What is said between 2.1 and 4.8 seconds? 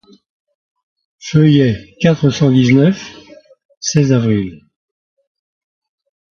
cent dix-neuf: seize avril.